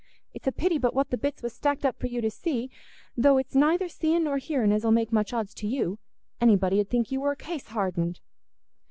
It's 0.33 0.47
a 0.47 0.51
pity 0.51 0.79
but 0.79 0.95
what 0.95 1.11
the 1.11 1.15
bits 1.17 1.43
was 1.43 1.53
stacked 1.53 1.85
up 1.85 1.99
for 1.99 2.07
you 2.07 2.21
to 2.21 2.31
see, 2.31 2.71
though 3.15 3.37
it's 3.37 3.53
neither 3.53 3.87
seeing 3.87 4.23
nor 4.23 4.39
hearing 4.39 4.71
as 4.71 4.83
'ull 4.83 4.89
make 4.89 5.13
much 5.13 5.31
odds 5.31 5.53
to 5.53 5.67
you—anybody 5.67 6.79
'ud 6.79 6.89
think 6.89 7.11
you 7.11 7.19
war 7.19 7.35
case 7.35 7.67
hardened." 7.67 8.19